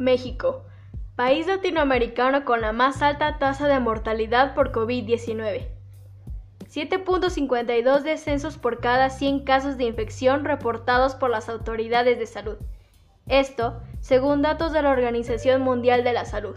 México, 0.00 0.64
país 1.14 1.46
latinoamericano 1.46 2.46
con 2.46 2.62
la 2.62 2.72
más 2.72 3.02
alta 3.02 3.38
tasa 3.38 3.68
de 3.68 3.78
mortalidad 3.78 4.54
por 4.54 4.72
COVID-19. 4.72 5.68
7.52 6.66 8.00
descensos 8.00 8.56
por 8.56 8.80
cada 8.80 9.10
100 9.10 9.44
casos 9.44 9.76
de 9.76 9.84
infección 9.84 10.46
reportados 10.46 11.14
por 11.14 11.28
las 11.28 11.50
autoridades 11.50 12.18
de 12.18 12.26
salud. 12.26 12.56
Esto, 13.26 13.82
según 14.00 14.40
datos 14.40 14.72
de 14.72 14.80
la 14.80 14.90
Organización 14.90 15.60
Mundial 15.60 16.02
de 16.02 16.12
la 16.14 16.24
Salud. 16.24 16.56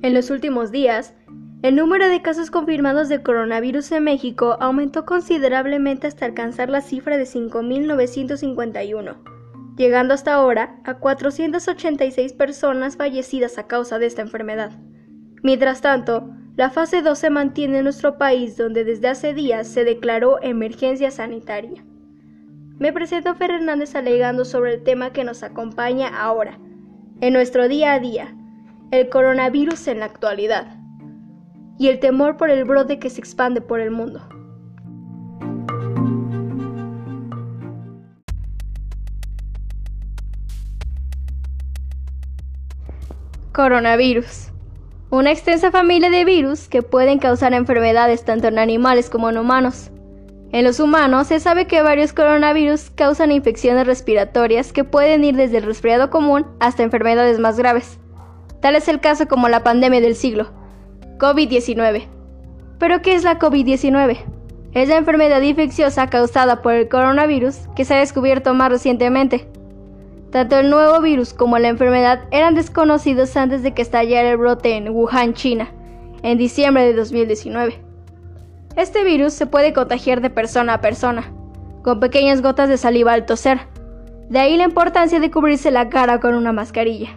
En 0.00 0.14
los 0.14 0.30
últimos 0.30 0.72
días, 0.72 1.14
el 1.62 1.76
número 1.76 2.08
de 2.08 2.22
casos 2.22 2.50
confirmados 2.50 3.08
de 3.08 3.22
coronavirus 3.22 3.92
en 3.92 4.02
México 4.02 4.56
aumentó 4.60 5.06
considerablemente 5.06 6.08
hasta 6.08 6.26
alcanzar 6.26 6.68
la 6.68 6.80
cifra 6.80 7.16
de 7.16 7.22
5.951, 7.22 9.14
llegando 9.76 10.12
hasta 10.12 10.34
ahora 10.34 10.80
a 10.82 10.94
486 10.94 12.32
personas 12.32 12.96
fallecidas 12.96 13.58
a 13.58 13.68
causa 13.68 14.00
de 14.00 14.06
esta 14.06 14.22
enfermedad. 14.22 14.72
Mientras 15.44 15.82
tanto, 15.82 16.30
la 16.56 16.68
fase 16.68 17.00
2 17.00 17.16
se 17.16 17.30
mantiene 17.30 17.78
en 17.78 17.84
nuestro 17.84 18.18
país 18.18 18.56
donde 18.56 18.82
desde 18.82 19.06
hace 19.06 19.32
días 19.32 19.68
se 19.68 19.84
declaró 19.84 20.42
emergencia 20.42 21.12
sanitaria. 21.12 21.84
Me 22.80 22.92
presento 22.92 23.36
Fer 23.36 23.52
Hernández 23.52 23.94
alegando 23.94 24.44
sobre 24.44 24.74
el 24.74 24.82
tema 24.82 25.12
que 25.12 25.22
nos 25.22 25.44
acompaña 25.44 26.08
ahora, 26.08 26.58
en 27.20 27.32
nuestro 27.32 27.68
día 27.68 27.92
a 27.92 28.00
día, 28.00 28.34
el 28.90 29.08
coronavirus 29.08 29.86
en 29.86 30.00
la 30.00 30.06
actualidad 30.06 30.81
y 31.78 31.88
el 31.88 31.98
temor 32.00 32.36
por 32.36 32.50
el 32.50 32.64
brote 32.64 32.98
que 32.98 33.10
se 33.10 33.20
expande 33.20 33.60
por 33.60 33.80
el 33.80 33.90
mundo. 33.90 34.20
Coronavirus. 43.52 44.48
Una 45.10 45.30
extensa 45.30 45.70
familia 45.70 46.08
de 46.08 46.24
virus 46.24 46.68
que 46.68 46.80
pueden 46.80 47.18
causar 47.18 47.52
enfermedades 47.52 48.24
tanto 48.24 48.48
en 48.48 48.58
animales 48.58 49.10
como 49.10 49.28
en 49.28 49.36
humanos. 49.36 49.90
En 50.52 50.64
los 50.64 50.80
humanos 50.80 51.26
se 51.26 51.38
sabe 51.38 51.66
que 51.66 51.82
varios 51.82 52.12
coronavirus 52.12 52.90
causan 52.90 53.30
infecciones 53.30 53.86
respiratorias 53.86 54.72
que 54.72 54.84
pueden 54.84 55.24
ir 55.24 55.36
desde 55.36 55.58
el 55.58 55.64
resfriado 55.64 56.08
común 56.08 56.46
hasta 56.60 56.82
enfermedades 56.82 57.38
más 57.38 57.58
graves. 57.58 57.98
Tal 58.60 58.74
es 58.74 58.88
el 58.88 59.00
caso 59.00 59.28
como 59.28 59.48
la 59.48 59.62
pandemia 59.62 60.00
del 60.00 60.14
siglo, 60.14 60.50
COVID-19. 61.18 62.06
¿Pero 62.78 63.02
qué 63.02 63.14
es 63.14 63.24
la 63.24 63.38
COVID-19? 63.38 64.18
Es 64.74 64.88
la 64.88 64.96
enfermedad 64.96 65.42
infecciosa 65.42 66.08
causada 66.08 66.62
por 66.62 66.72
el 66.72 66.88
coronavirus 66.88 67.68
que 67.76 67.84
se 67.84 67.94
ha 67.94 67.98
descubierto 67.98 68.54
más 68.54 68.70
recientemente. 68.70 69.46
Tanto 70.30 70.58
el 70.58 70.70
nuevo 70.70 71.00
virus 71.02 71.34
como 71.34 71.58
la 71.58 71.68
enfermedad 71.68 72.22
eran 72.30 72.54
desconocidos 72.54 73.36
antes 73.36 73.62
de 73.62 73.74
que 73.74 73.82
estallara 73.82 74.30
el 74.30 74.38
brote 74.38 74.76
en 74.76 74.88
Wuhan, 74.88 75.34
China, 75.34 75.68
en 76.22 76.38
diciembre 76.38 76.84
de 76.84 76.94
2019. 76.94 77.78
Este 78.76 79.04
virus 79.04 79.34
se 79.34 79.46
puede 79.46 79.74
contagiar 79.74 80.22
de 80.22 80.30
persona 80.30 80.74
a 80.74 80.80
persona, 80.80 81.30
con 81.82 82.00
pequeñas 82.00 82.40
gotas 82.40 82.70
de 82.70 82.78
saliva 82.78 83.12
al 83.12 83.26
toser. 83.26 83.60
De 84.30 84.38
ahí 84.38 84.56
la 84.56 84.64
importancia 84.64 85.20
de 85.20 85.30
cubrirse 85.30 85.70
la 85.70 85.90
cara 85.90 86.18
con 86.18 86.34
una 86.34 86.52
mascarilla. 86.52 87.10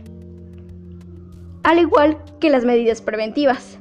Al 1.63 1.79
igual 1.79 2.17
que 2.41 2.49
las 2.49 2.65
medidas 2.65 3.01
preventivas 3.01 3.79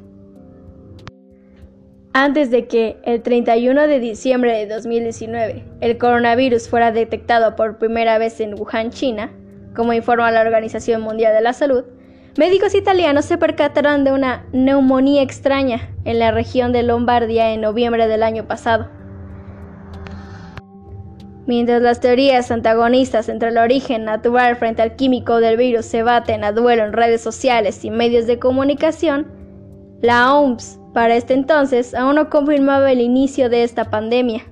antes 2.15 2.53
de 2.53 2.69
que 2.69 2.97
el 3.03 3.23
31 3.23 3.89
de 3.89 3.99
diciembre 3.99 4.57
de 4.57 4.73
2019 4.73 5.65
el 5.81 5.99
coronavirus 5.99 6.69
fuera 6.69 6.93
detectado 6.93 7.57
por 7.57 7.79
primera 7.79 8.19
vez 8.19 8.39
en 8.39 8.55
Wuhan, 8.55 8.91
China, 8.91 9.33
como 9.75 9.93
informa 9.93 10.31
la 10.31 10.43
Organización 10.43 11.03
Mundial 11.03 11.35
de 11.35 11.41
la 11.41 11.53
Salud, 11.53 11.85
médicos 12.39 12.77
italianos 12.77 13.25
se 13.25 13.37
percataron 13.37 14.05
de 14.05 14.13
una 14.13 14.47
neumonía 14.53 15.23
extraña 15.23 15.91
en 16.05 16.21
la 16.21 16.31
región 16.31 16.73
de 16.73 16.85
Lombardia 16.85 17.53
en 17.53 17.63
noviembre 17.63 18.07
del 18.07 18.23
año 18.23 18.47
pasado. 18.47 18.89
Mientras 21.49 21.83
las 21.83 21.99
teorías 21.99 22.53
antagonistas 22.53 23.29
entre 23.29 23.49
el 23.49 23.59
origen 23.59 24.05
natural 24.05 24.55
frente 24.55 24.83
al 24.83 24.95
químico 24.95 25.41
del 25.41 25.57
virus 25.57 25.87
se 25.87 26.05
baten 26.05 26.45
a 26.45 26.53
duelo 26.53 26.85
en 26.85 26.93
redes 26.93 27.23
sociales 27.23 27.85
y 27.85 27.91
medios 27.91 28.29
de 28.29 28.39
comunicación, 28.39 29.27
la 30.01 30.33
OMS 30.33 30.79
para 30.95 31.17
este 31.17 31.35
entonces 31.35 31.95
aún 31.95 32.15
no 32.15 32.31
confirmaba 32.31 32.91
el 32.91 33.01
inicio 33.01 33.51
de 33.51 33.65
esta 33.65 33.91
pandemia. 33.91 34.45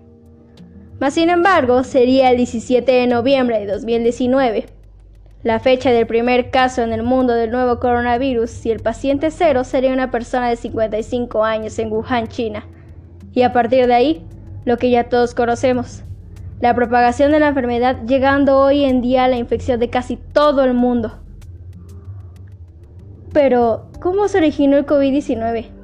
Mas 1.00 1.14
sin 1.14 1.30
embargo, 1.30 1.84
sería 1.84 2.30
el 2.30 2.36
17 2.36 2.92
de 2.92 3.06
noviembre 3.06 3.60
de 3.60 3.66
2019, 3.66 4.66
la 5.44 5.58
fecha 5.58 5.90
del 5.90 6.06
primer 6.06 6.50
caso 6.50 6.82
en 6.82 6.92
el 6.92 7.02
mundo 7.02 7.32
del 7.34 7.50
nuevo 7.50 7.80
coronavirus 7.80 8.66
y 8.66 8.70
el 8.70 8.80
paciente 8.80 9.30
cero 9.30 9.64
sería 9.64 9.92
una 9.92 10.10
persona 10.10 10.48
de 10.48 10.56
55 10.56 11.44
años 11.44 11.78
en 11.78 11.92
Wuhan, 11.92 12.28
China. 12.28 12.64
Y 13.32 13.42
a 13.42 13.52
partir 13.52 13.86
de 13.86 13.94
ahí, 13.94 14.26
lo 14.64 14.76
que 14.76 14.90
ya 14.90 15.08
todos 15.08 15.34
conocemos, 15.34 16.02
la 16.60 16.74
propagación 16.74 17.32
de 17.32 17.40
la 17.40 17.48
enfermedad 17.48 18.02
llegando 18.06 18.58
hoy 18.58 18.84
en 18.84 19.00
día 19.00 19.24
a 19.24 19.28
la 19.28 19.36
infección 19.36 19.80
de 19.80 19.90
casi 19.90 20.16
todo 20.16 20.62
el 20.62 20.74
mundo. 20.74 21.18
Pero, 23.32 23.88
¿cómo 24.00 24.28
se 24.28 24.38
originó 24.38 24.76
el 24.76 24.86
COVID-19? 24.86 25.81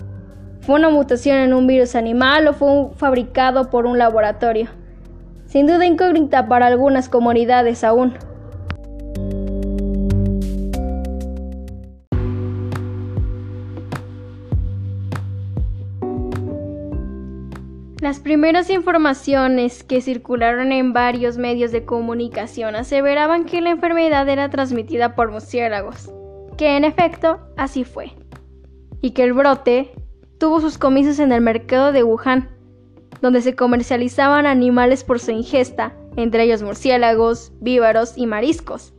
¿Fue 0.69 0.77
una 0.77 0.91
mutación 0.91 1.39
en 1.39 1.55
un 1.55 1.67
virus 1.67 1.95
animal 1.95 2.47
o 2.47 2.53
fue 2.53 2.91
fabricado 2.95 3.71
por 3.71 3.87
un 3.87 3.97
laboratorio? 3.97 4.69
Sin 5.47 5.67
duda 5.67 5.87
incógnita 5.87 6.47
para 6.47 6.67
algunas 6.67 7.09
comunidades 7.09 7.85
aún. 7.85 8.13
Las 18.03 18.21
primeras 18.21 18.69
informaciones 18.69 19.83
que 19.83 20.03
circularon 20.03 20.71
en 20.73 20.93
varios 20.93 21.39
medios 21.39 21.73
de 21.73 21.87
comunicación 21.87 22.77
aseveraban 22.77 23.47
que 23.47 23.63
la 23.63 23.71
enfermedad 23.71 24.29
era 24.29 24.51
transmitida 24.51 25.15
por 25.15 25.31
murciélagos, 25.31 26.13
que 26.59 26.77
en 26.77 26.85
efecto 26.85 27.41
así 27.57 27.85
fue, 27.85 28.13
y 29.01 29.13
que 29.13 29.25
el 29.25 29.33
brote 29.33 29.93
tuvo 30.39 30.61
sus 30.61 30.79
comicios 30.79 31.19
en 31.19 31.33
el 31.33 31.41
mercado 31.41 31.93
de 31.93 32.05
Wuhan, 32.05 32.49
donde 33.21 33.43
se 33.43 33.57
comercializaban 33.57 34.47
animales 34.47 35.05
por 35.05 35.19
su 35.19 35.33
ingesta, 35.33 35.93
entre 36.17 36.45
ellos 36.45 36.63
murciélagos, 36.63 37.53
vívaros 37.61 38.15
y 38.17 38.27
mariscos. 38.27 38.95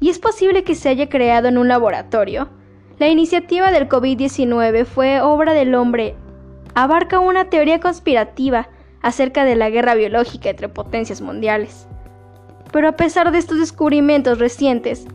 ¿Y 0.00 0.08
es 0.08 0.18
posible 0.18 0.64
que 0.64 0.74
se 0.74 0.88
haya 0.88 1.08
creado 1.08 1.48
en 1.48 1.58
un 1.58 1.68
laboratorio? 1.68 2.48
La 2.98 3.08
iniciativa 3.08 3.70
del 3.70 3.88
COVID-19 3.88 4.84
fue 4.84 5.20
obra 5.20 5.52
del 5.52 5.74
hombre. 5.74 6.14
Abarca 6.74 7.18
una 7.18 7.50
teoría 7.50 7.80
conspirativa 7.80 8.68
acerca 9.02 9.44
de 9.44 9.56
la 9.56 9.70
guerra 9.70 9.94
biológica 9.94 10.50
entre 10.50 10.68
potencias 10.68 11.20
mundiales. 11.20 11.86
Pero 12.72 12.88
a 12.88 12.92
pesar 12.92 13.30
de 13.30 13.38
estos 13.38 13.58
descubrimientos 13.58 14.38
recientes, 14.38 15.06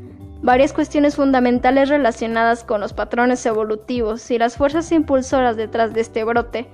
varias 0.41 0.73
cuestiones 0.73 1.15
fundamentales 1.15 1.89
relacionadas 1.89 2.63
con 2.63 2.81
los 2.81 2.93
patrones 2.93 3.45
evolutivos 3.45 4.29
y 4.31 4.37
las 4.37 4.57
fuerzas 4.57 4.91
impulsoras 4.91 5.57
detrás 5.57 5.93
de 5.93 6.01
este 6.01 6.23
brote 6.23 6.67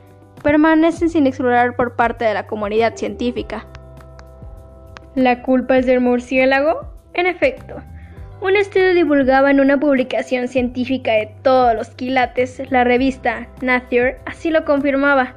permanecen 0.43 1.09
sin 1.09 1.27
explorar 1.27 1.75
por 1.75 1.95
parte 1.95 2.25
de 2.25 2.33
la 2.33 2.47
comunidad 2.47 2.95
científica. 2.95 3.65
¿La 5.15 5.41
culpa 5.41 5.77
es 5.77 5.85
del 5.85 6.01
murciélago? 6.01 6.87
En 7.13 7.27
efecto, 7.27 7.75
un 8.41 8.57
estudio 8.57 8.93
divulgaba 8.93 9.51
en 9.51 9.61
una 9.61 9.79
publicación 9.79 10.47
científica 10.47 11.13
de 11.13 11.33
todos 11.43 11.75
los 11.75 11.89
quilates, 11.91 12.61
la 12.71 12.83
revista 12.83 13.47
Nature 13.61 14.17
así 14.25 14.49
lo 14.49 14.65
confirmaba. 14.65 15.35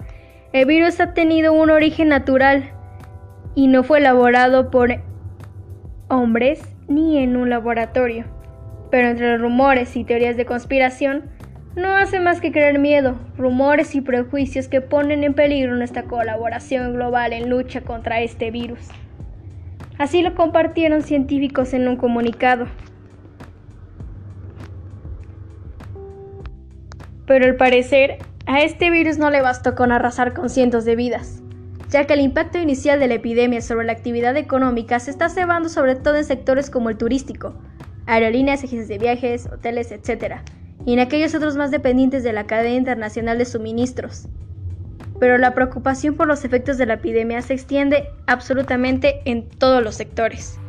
El 0.52 0.67
virus 0.67 0.99
ha 1.00 1.14
tenido 1.14 1.52
un 1.52 1.70
origen 1.70 2.08
natural 2.08 2.70
y 3.55 3.69
no 3.69 3.84
fue 3.84 3.99
elaborado 3.99 4.70
por 4.70 4.90
hombres 6.08 6.61
ni 6.88 7.19
en 7.19 7.37
un 7.37 7.50
laboratorio. 7.50 8.25
Pero 8.91 9.08
entre 9.08 9.32
los 9.32 9.41
rumores 9.41 9.97
y 9.97 10.05
teorías 10.05 10.37
de 10.37 10.47
conspiración, 10.47 11.25
no 11.75 11.94
hace 11.94 12.20
más 12.20 12.41
que 12.41 12.53
crear 12.53 12.79
miedo, 12.79 13.17
rumores 13.37 13.94
y 13.94 14.00
prejuicios 14.00 14.69
que 14.69 14.81
ponen 14.81 15.25
en 15.25 15.35
peligro 15.35 15.75
nuestra 15.75 16.05
colaboración 16.05 16.94
global 16.94 17.32
en 17.32 17.50
lucha 17.50 17.82
contra 17.82 18.20
este 18.20 18.50
virus. 18.50 18.88
Así 19.99 20.23
lo 20.23 20.35
compartieron 20.35 21.03
científicos 21.03 21.75
en 21.75 21.88
un 21.88 21.97
comunicado. 21.97 22.67
Pero 27.26 27.44
al 27.44 27.56
parecer, 27.56 28.19
a 28.47 28.61
este 28.61 28.91
virus 28.91 29.19
no 29.19 29.31
le 29.31 29.43
bastó 29.43 29.75
con 29.75 29.91
arrasar 29.91 30.32
con 30.32 30.49
cientos 30.49 30.85
de 30.85 30.97
vidas 30.97 31.36
ya 31.96 32.06
que 32.06 32.12
el 32.12 32.20
impacto 32.20 32.58
inicial 32.58 33.00
de 33.00 33.08
la 33.08 33.14
epidemia 33.14 33.62
sobre 33.62 33.87
la 33.87 33.93
actividad 33.93 34.37
económica 34.37 35.00
se 35.00 35.10
está 35.10 35.31
cebando 35.31 35.70
sobre 35.70 35.96
todo 35.96 36.16
en 36.16 36.25
sectores 36.25 36.69
como 36.69 36.90
el 36.90 36.98
turístico, 36.98 37.56
aerolíneas, 38.04 38.62
agencias 38.62 38.88
de 38.88 38.98
viajes, 38.98 39.48
hoteles, 39.50 39.90
etc., 39.90 40.43
y 40.84 40.93
en 40.93 41.00
aquellos 41.00 41.34
otros 41.34 41.56
más 41.56 41.70
dependientes 41.70 42.22
de 42.22 42.34
la 42.34 42.46
cadena 42.46 42.76
internacional 42.76 43.38
de 43.38 43.46
suministros. 43.46 44.28
pero 45.19 45.38
la 45.38 45.54
preocupación 45.54 46.16
por 46.16 46.26
los 46.26 46.44
efectos 46.44 46.76
de 46.76 46.84
la 46.84 46.94
epidemia 46.94 47.40
se 47.40 47.54
extiende 47.54 48.10
absolutamente 48.26 49.22
en 49.25 49.48
todos 49.48 49.82
los 49.82 49.94
sectores. 49.94 50.60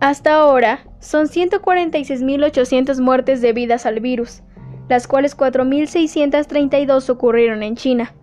Hasta 0.00 0.34
ahora, 0.34 0.86
son 1.00 1.26
146.800 1.26 3.00
muertes 3.00 3.40
debidas 3.40 3.84
al 3.84 3.98
virus, 3.98 4.44
las 4.88 5.08
cuales 5.08 5.36
4.632 5.36 7.10
ocurrieron 7.10 7.64
en 7.64 7.74
China. 7.74 8.14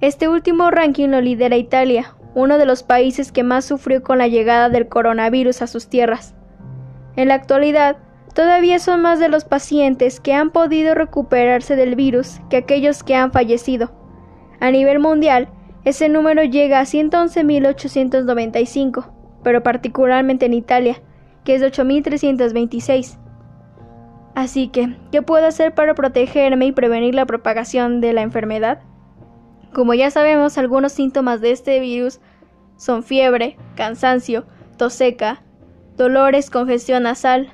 Este 0.00 0.28
último 0.28 0.72
ranking 0.72 1.10
lo 1.10 1.20
lidera 1.20 1.56
Italia, 1.56 2.16
uno 2.34 2.58
de 2.58 2.66
los 2.66 2.82
países 2.82 3.30
que 3.30 3.44
más 3.44 3.64
sufrió 3.64 4.02
con 4.02 4.18
la 4.18 4.26
llegada 4.26 4.68
del 4.68 4.88
coronavirus 4.88 5.62
a 5.62 5.68
sus 5.68 5.88
tierras. 5.88 6.34
En 7.14 7.28
la 7.28 7.34
actualidad, 7.34 7.98
todavía 8.34 8.80
son 8.80 9.02
más 9.02 9.20
de 9.20 9.28
los 9.28 9.44
pacientes 9.44 10.18
que 10.18 10.34
han 10.34 10.50
podido 10.50 10.96
recuperarse 10.96 11.76
del 11.76 11.94
virus 11.94 12.40
que 12.50 12.56
aquellos 12.56 13.04
que 13.04 13.14
han 13.14 13.30
fallecido. 13.30 13.92
A 14.58 14.72
nivel 14.72 14.98
mundial, 14.98 15.50
ese 15.84 16.08
número 16.08 16.42
llega 16.42 16.80
a 16.80 16.84
111.895, 16.84 19.12
pero 19.44 19.62
particularmente 19.62 20.46
en 20.46 20.54
Italia, 20.54 21.00
que 21.44 21.54
es 21.54 21.60
de 21.60 21.70
8.326. 21.70 23.18
Así 24.34 24.68
que, 24.68 24.96
¿qué 25.10 25.22
puedo 25.22 25.46
hacer 25.46 25.74
para 25.74 25.94
protegerme 25.94 26.66
y 26.66 26.72
prevenir 26.72 27.14
la 27.14 27.26
propagación 27.26 28.00
de 28.00 28.12
la 28.12 28.22
enfermedad? 28.22 28.80
Como 29.72 29.94
ya 29.94 30.10
sabemos, 30.10 30.58
algunos 30.58 30.92
síntomas 30.92 31.40
de 31.40 31.50
este 31.50 31.80
virus 31.80 32.20
son 32.76 33.02
fiebre, 33.02 33.56
cansancio, 33.76 34.44
tos 34.78 34.94
seca, 34.94 35.42
dolores, 35.96 36.50
congestión 36.50 37.04
nasal. 37.04 37.52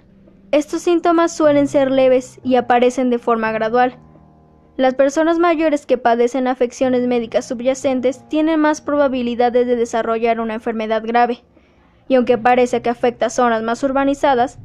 Estos 0.52 0.82
síntomas 0.82 1.32
suelen 1.36 1.68
ser 1.68 1.90
leves 1.90 2.40
y 2.44 2.56
aparecen 2.56 3.10
de 3.10 3.18
forma 3.18 3.52
gradual. 3.52 3.98
Las 4.76 4.94
personas 4.94 5.40
mayores 5.40 5.86
que 5.86 5.98
padecen 5.98 6.46
afecciones 6.46 7.06
médicas 7.08 7.46
subyacentes 7.46 8.26
tienen 8.28 8.60
más 8.60 8.80
probabilidades 8.80 9.66
de 9.66 9.74
desarrollar 9.74 10.38
una 10.40 10.54
enfermedad 10.54 11.02
grave 11.04 11.42
y 12.08 12.14
aunque 12.14 12.38
parece 12.38 12.82
que 12.82 12.90
afecta 12.90 13.30
zonas 13.30 13.62
más 13.62 13.82
urbanizadas, 13.82 14.58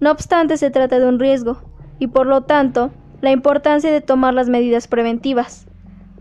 no 0.00 0.10
obstante 0.10 0.56
se 0.56 0.70
trata 0.70 0.98
de 0.98 1.06
un 1.06 1.18
riesgo, 1.18 1.62
y 1.98 2.08
por 2.08 2.26
lo 2.26 2.42
tanto, 2.42 2.90
la 3.20 3.30
importancia 3.30 3.90
de 3.90 4.00
tomar 4.00 4.34
las 4.34 4.48
medidas 4.48 4.88
preventivas, 4.88 5.66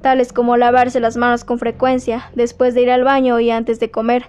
tales 0.02 0.32
como 0.32 0.58
lavarse 0.58 1.00
las 1.00 1.18
manos 1.18 1.44
con 1.44 1.60
frecuencia 1.60 2.30
después 2.36 2.74
de 2.74 2.84
ir 2.84 2.92
al 2.92 3.04
baño 3.04 3.40
y 3.40 3.50
antes 3.50 3.80
de 3.80 3.92
comer, 3.92 4.26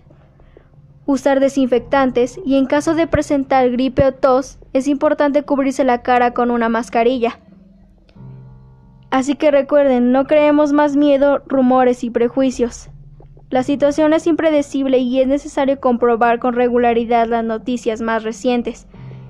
usar 1.05 1.39
desinfectantes 1.39 2.41
y 2.45 2.57
en 2.57 2.67
caso 2.67 2.95
de 2.95 3.07
presentar 3.07 3.71
gripe 3.71 4.05
o 4.05 4.13
tos 4.13 4.59
es 4.73 4.89
importante 4.89 5.43
cubrirse 5.43 5.85
la 5.85 6.03
cara 6.03 6.33
con 6.33 6.51
una 6.51 6.69
mascarilla. 6.69 7.39
Así 9.11 9.37
que 9.37 9.51
recuerden, 9.51 10.13
no 10.13 10.27
creemos 10.27 10.73
más 10.73 10.97
miedo, 10.97 11.43
rumores 11.47 12.03
y 12.05 12.11
prejuicios. 12.11 12.91
La 13.49 13.63
situación 13.63 14.13
es 14.13 14.27
impredecible 14.27 14.99
y 14.99 15.21
es 15.21 15.29
necesario 15.29 15.79
comprobar 15.81 16.41
con 16.41 16.55
regularidad 16.55 17.29
las 17.29 17.45
noticias 17.45 18.01
más 18.01 18.25
recientes. 18.25 18.89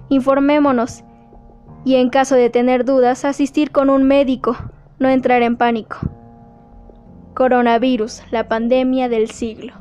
Informémonos 0.08 1.04
y 1.84 1.96
en 1.96 2.08
caso 2.08 2.34
de 2.34 2.48
tener 2.48 2.84
dudas 2.84 3.24
asistir 3.24 3.70
con 3.70 3.90
un 3.90 4.04
médico, 4.04 4.56
no 4.98 5.08
entrar 5.08 5.42
en 5.42 5.56
pánico. 5.56 5.98
Coronavirus, 7.34 8.22
la 8.30 8.48
pandemia 8.48 9.10
del 9.10 9.30
siglo. 9.30 9.74